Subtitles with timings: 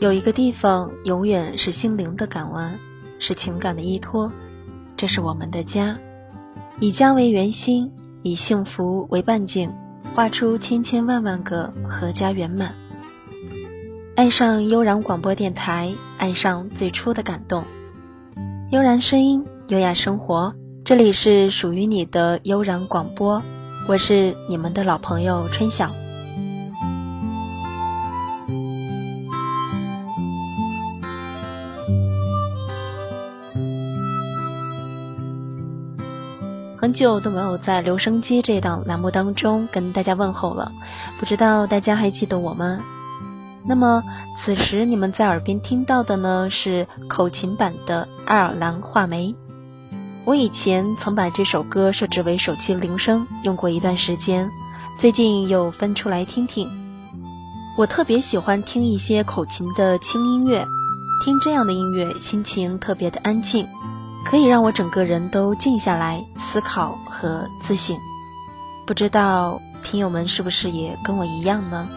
[0.00, 2.78] 有一个地方永远是心灵的港湾，
[3.18, 4.32] 是情感的依托，
[4.96, 5.98] 这是我们的家。
[6.78, 9.70] 以家为圆心，以幸福为半径，
[10.14, 12.74] 画出千千万万个阖家圆满。
[14.16, 17.64] 爱上悠然广播电台，爱上最初的感动。
[18.70, 23.42] 悠然声音，优雅生活，这里是属于你的悠然广播，
[23.86, 25.90] 我是你们的老朋友春晓。
[36.80, 40.72] 很久都没有在留声机这档栏目当中跟大家问候了，
[41.18, 42.78] 不知道大家还记得我吗？
[43.66, 44.02] 那么
[44.34, 49.28] 此时你们在耳边听到的呢是口琴版的《爱尔兰画眉》。
[50.24, 54.48] 我以前曾把这首歌设置为手机铃声，用过一段时间，
[54.98, 56.66] 最近又分出来听听。
[57.76, 60.64] 我特别喜欢听一些口琴的轻音乐，
[61.26, 63.66] 听这样的音乐，心情特别的安静。
[64.24, 67.96] 可以让我整个人都静下来思考和自省，
[68.86, 71.88] 不知道听友们是不是也跟我一样呢？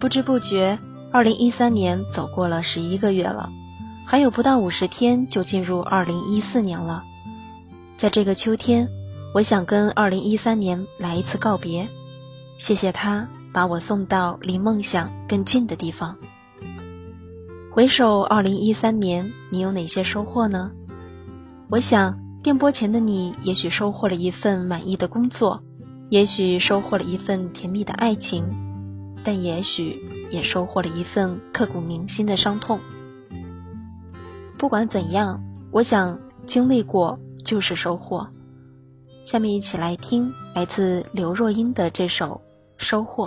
[0.00, 0.78] 不知不觉。
[1.10, 3.48] 二零一三年走过了十一个月了，
[4.06, 7.02] 还有不到五十天就进入二零一四年了。
[7.96, 8.86] 在这个秋天，
[9.34, 11.88] 我想跟二零一三年来一次告别，
[12.58, 16.14] 谢谢他把我送到离梦想更近的地方。
[17.72, 20.70] 回首二零一三年，你有哪些收获呢？
[21.70, 25.62] 我想电波前的你，也许收获了一份满意的工作，
[26.10, 28.67] 也许收获了一份甜蜜的爱情。
[29.24, 32.80] 但也许也收获了一份刻骨铭心的伤痛。
[34.56, 38.28] 不管怎样，我想经历过就是收获。
[39.24, 42.40] 下面一起来听来自刘若英的这首
[42.82, 43.26] 《收获》。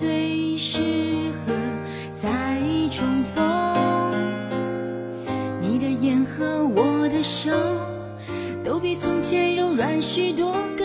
[0.00, 0.80] 最适
[1.44, 1.52] 合
[2.14, 2.58] 再
[2.90, 3.44] 重逢
[5.60, 7.50] 你的眼和我的手
[8.64, 10.79] 都比从前柔软许多。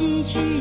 [0.00, 0.59] 真勇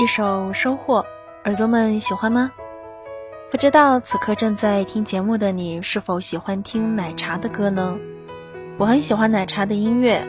[0.00, 1.04] 一首收获，
[1.44, 2.52] 耳朵们喜欢吗？
[3.50, 7.98] 不知道此刻正在听节目的你是否喜欢听奶茶的歌呢？
[8.78, 10.26] 我很喜欢奶茶的音乐，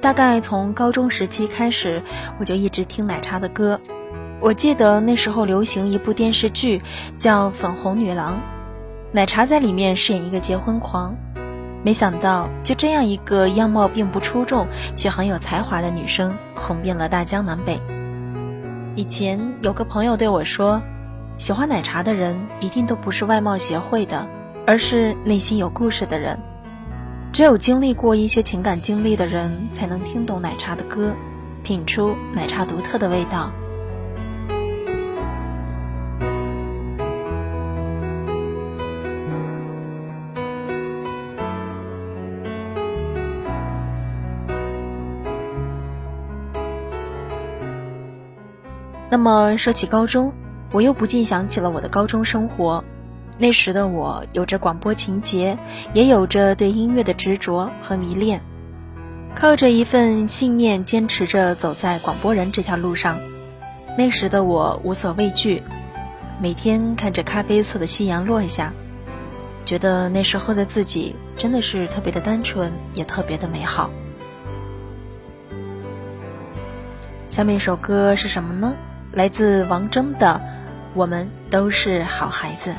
[0.00, 2.02] 大概从高中时期开始，
[2.40, 3.80] 我就一直听奶茶的歌。
[4.40, 6.82] 我记得那时候流行一部电视剧
[7.16, 8.34] 叫《粉红女郎》，
[9.12, 11.14] 奶茶在里面饰演一个结婚狂。
[11.84, 14.66] 没想到就这样一个样貌并不出众
[14.96, 17.80] 却很有才华的女生，红遍了大江南北。
[18.96, 20.80] 以前有个朋友对我说
[21.36, 24.28] ：“喜欢奶茶的人一定都不是外貌协会的，
[24.68, 26.38] 而是内心有故事的人。
[27.32, 31.12] 只有经历过一些情感经历的人，才能听懂奶茶的歌，
[31.64, 33.50] 品出奶茶独特的味道。”
[49.14, 50.32] 那么说起高中，
[50.72, 52.82] 我又不禁想起了我的高中生活。
[53.38, 55.56] 那时的我有着广播情节，
[55.92, 58.40] 也有着对音乐的执着和迷恋，
[59.36, 63.20] 靠着一份信念坚持着走在广播人这条路上。
[63.96, 65.62] 那时的我无所畏惧，
[66.42, 68.72] 每天看着咖啡色的夕阳落下，
[69.64, 73.90] 觉得那时候的自己真的是特别的单纯，也特别的美好。
[77.28, 78.74] 下面一首歌是什么呢？
[79.14, 80.26] 来自王铮的
[80.92, 82.70] 《我们都是好孩子》。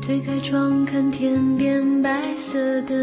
[0.00, 2.94] 推开窗看天边白色的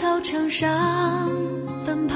[0.00, 1.28] 操场上
[1.84, 2.14] 奔跑，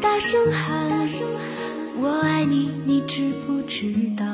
[0.00, 1.06] 大声喊
[2.00, 4.24] “我爱你”，你知不知道？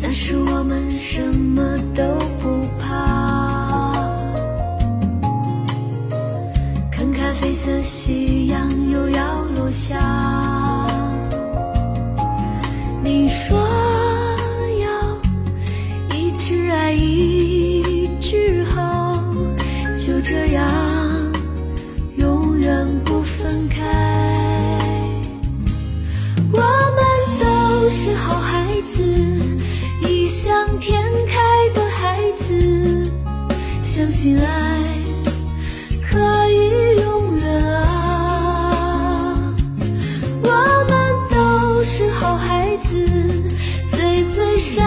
[0.00, 2.02] 那时我们什么都
[2.40, 3.92] 不怕，
[6.90, 8.15] 看咖啡色夕
[28.82, 29.02] 子，
[30.02, 33.10] 异想天开的孩子，
[33.82, 34.46] 相信爱
[36.02, 36.18] 可
[36.50, 39.54] 以永远啊！
[40.42, 40.48] 我
[40.88, 40.94] 们
[41.30, 43.08] 都是好孩子，
[43.90, 44.84] 最最善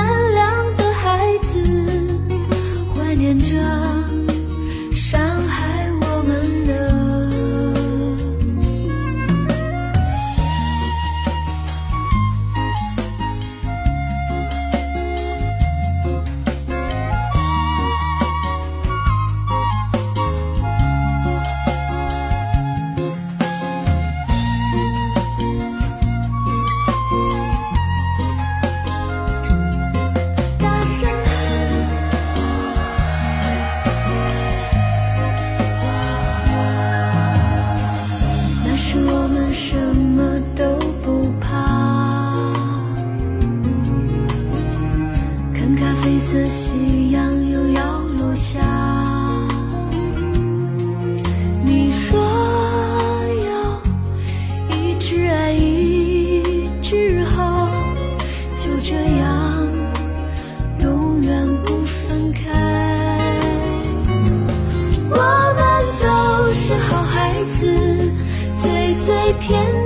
[67.45, 68.11] 子，
[68.61, 69.78] 最最甜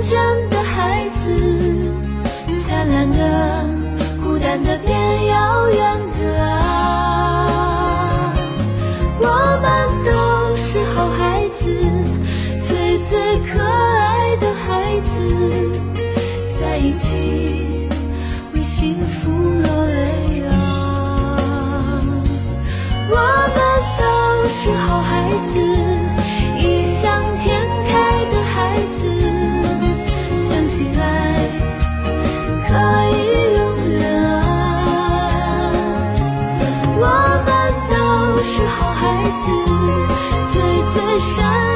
[40.46, 40.60] 最
[40.92, 41.73] 最善良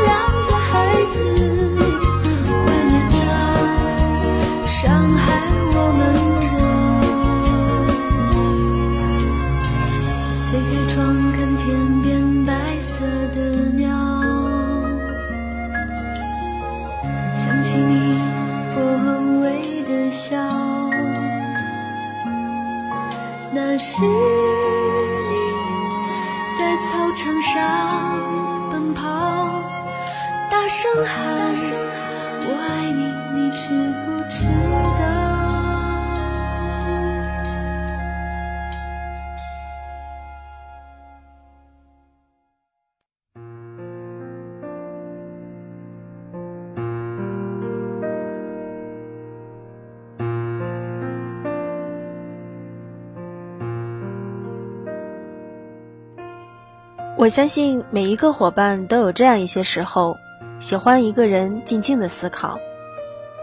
[57.18, 60.16] 我相信每一个伙伴都有这样一些时候。
[60.60, 62.58] 喜欢一个人静静的思考，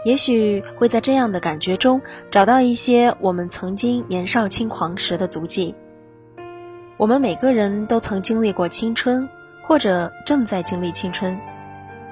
[0.02, 5.74] 也许会在这样的感觉中找到一些我们曾经年少轻狂时的足迹。
[6.96, 9.28] 我们每个人都曾经历过青春，
[9.66, 11.38] 或者正在经历青春。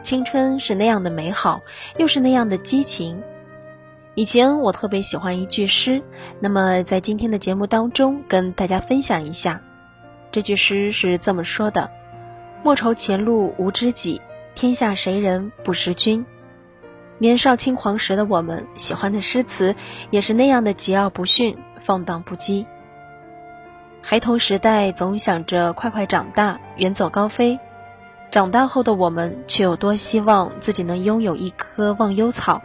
[0.03, 1.63] 青春是那样的美好，
[1.97, 3.23] 又是那样的激情。
[4.15, 6.03] 以前我特别喜欢一句诗，
[6.41, 9.63] 那么在今天的节目当中跟大家分享一下。
[10.35, 11.93] 这句诗是这么说的
[12.65, 14.21] ：“莫愁前路无知己。”
[14.57, 16.27] 天下谁人不识君？
[17.19, 19.77] 年少轻狂时的我们，喜欢的诗词
[20.11, 22.67] 也是那样的桀骜不驯、放荡不羁。
[24.03, 27.61] 孩童时代总想着快快长大、远走高飞，
[28.33, 32.61] 长大后的我们却有多希望自己能拥有一棵忘忧草，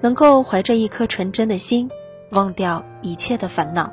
[0.00, 1.90] 能够怀着一颗纯真的心，
[2.30, 3.92] 忘掉一切的烦恼。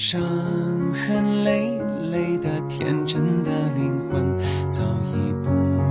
[0.00, 0.18] 伤
[0.94, 1.78] 痕累
[2.10, 4.34] 累的天真的灵魂，
[4.72, 5.50] 早已不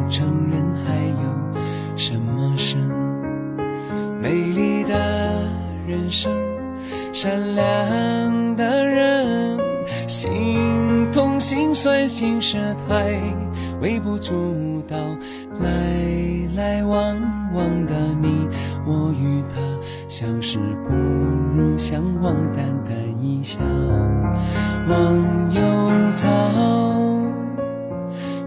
[0.10, 2.82] 承认还有什么深。
[4.20, 5.48] 美丽的
[5.86, 6.32] 人生，
[7.14, 9.60] 善良的人，
[10.08, 13.12] 心痛心酸心事太
[13.80, 14.98] 微不足道，
[15.60, 15.70] 来
[16.56, 17.16] 来往
[17.54, 18.48] 往的你
[18.88, 19.62] 我与他，
[20.08, 20.96] 相识不
[21.60, 23.60] 如相望，淡淡一笑，
[24.88, 25.62] 忘忧
[26.16, 26.30] 草，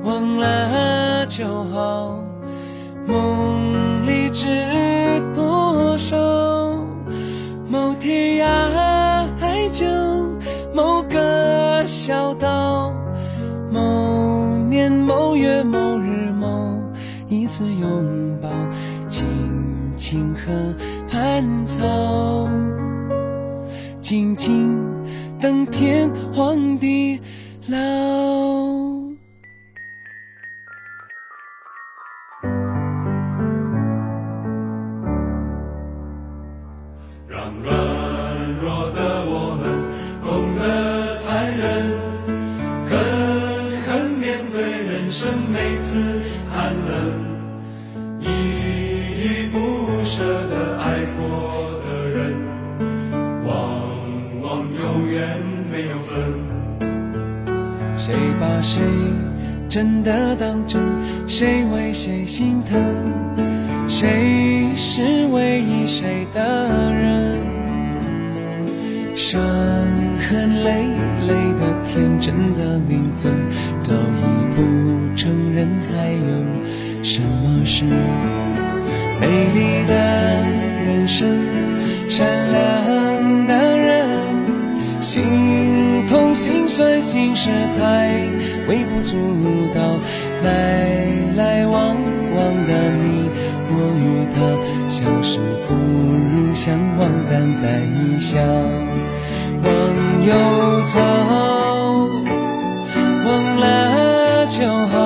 [0.03, 2.25] 忘了就好，
[3.07, 6.17] 梦里知多少，
[7.69, 8.47] 某天涯
[9.39, 9.87] 海角。
[10.75, 12.91] 某个小岛，
[13.71, 16.83] 某年某月某日某
[17.29, 18.49] 一次拥抱，
[19.07, 19.29] 青
[19.99, 20.75] 青河
[21.11, 21.85] 畔草，
[24.03, 24.77] 静静
[25.41, 27.21] 等天荒地
[27.69, 27.79] 老。
[37.29, 38.91] 让软弱
[58.63, 58.81] 谁
[59.69, 60.81] 真的当真？
[61.27, 62.79] 谁为谁心疼？
[63.89, 67.41] 谁是唯一谁的人？
[69.15, 69.41] 伤
[70.29, 70.87] 痕累
[71.27, 73.33] 累的天真的灵魂，
[73.81, 74.61] 早已不
[75.17, 76.23] 承认还有
[77.03, 79.59] 什么是美丽
[87.01, 88.09] 心事太
[88.69, 89.17] 微不足
[89.75, 89.81] 道，
[90.45, 90.49] 来
[91.37, 91.97] 来往
[92.35, 92.71] 往的
[93.03, 93.29] 你
[93.69, 94.37] 我与他，
[94.89, 98.39] 相识不如相忘，淡淡一笑，
[99.65, 99.69] 忘
[100.25, 100.33] 忧
[100.87, 101.01] 草，
[103.25, 104.97] 忘了就好，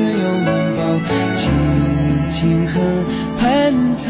[0.00, 0.44] 一次拥
[0.78, 0.80] 抱，
[1.34, 1.52] 青
[2.30, 2.80] 青河
[3.38, 4.08] 畔草，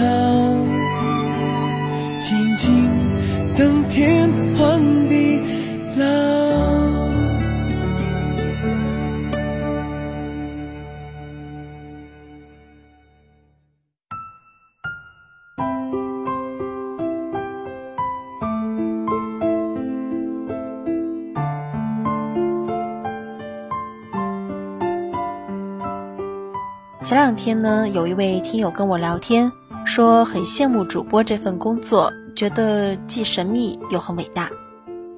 [27.31, 29.53] 两天呢，有一位听友跟我聊天，
[29.85, 34.51] 说很羡慕主播这份工作，觉得既神秘又很伟大。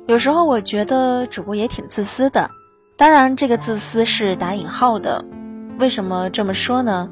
[0.06, 2.50] 有时候我觉得主播也挺自私的，
[2.98, 5.24] 当然这个自私是打引号的。
[5.78, 7.08] 为什么这么说呢？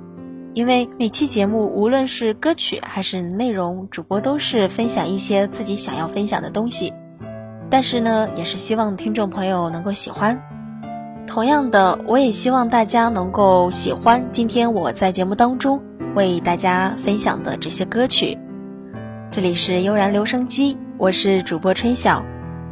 [0.52, 6.92] 因为每期节目无论是歌曲还是内容，主播都是分享一些自己想要分享的东西，
[7.70, 10.38] 但是呢，也是希望听众朋友能够喜欢。
[11.26, 15.80] 同样的，我也希望大家能够喜欢今天我在节目当中
[16.14, 18.37] 为大家分享的这些歌曲。
[19.30, 22.22] 这里是悠然留声机，我是主播春晓。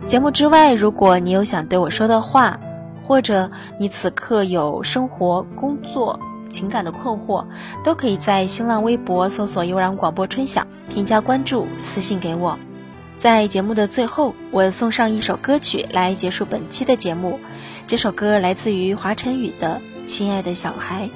[0.06, 2.58] 节目之外，如果你有想对我说的话，
[3.06, 6.18] 或者你此刻有生活、工作、
[6.50, 7.44] 情感的困惑，
[7.84, 12.58] 都可以在新浪微博搜索“悠然广播春晓”，添加关注，私信给我。
[13.18, 17.38] 在节目的最后，我送上一首歌曲来结束本期的节目。
[17.88, 21.06] 这首歌来自于华晨宇的《亲爱的小孩》，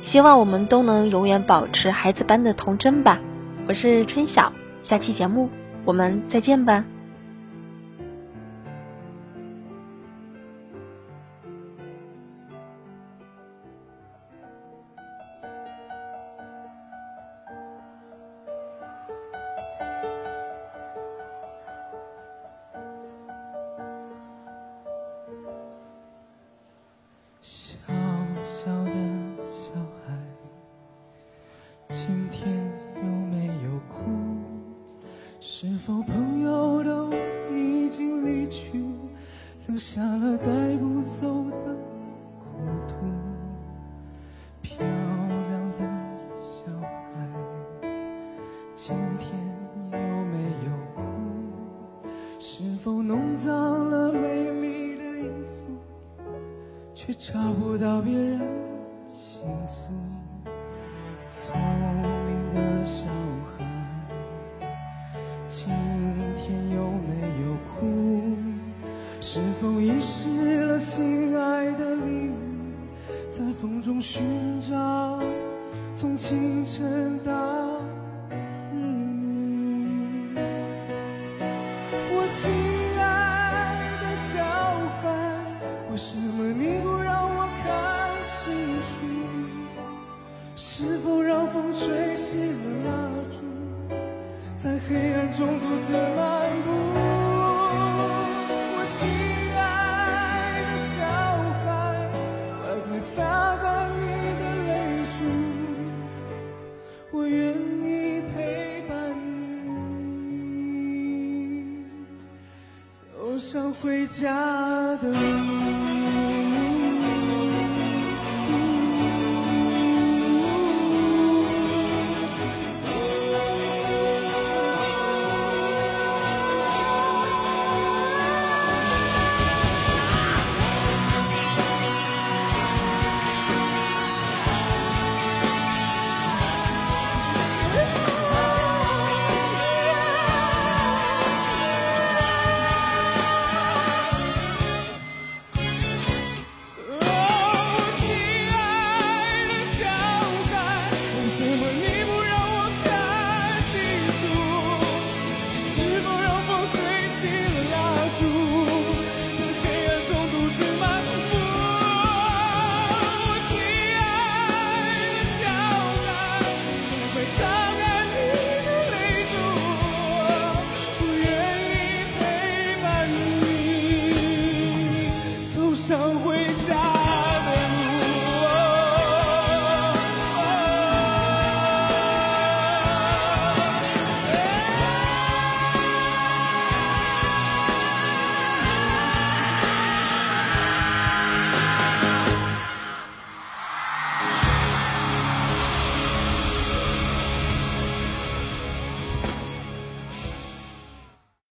[0.00, 3.18] 希望我们都能永远保持孩子般的童真吧。
[3.66, 5.50] 我是春晓，下期节目
[5.84, 6.84] 我们再见吧。
[35.46, 37.12] 是否朋友都
[37.54, 38.82] 已经离去
[39.66, 41.76] 留下了带不走的
[42.40, 42.94] 孤独
[76.84, 77.63] 等到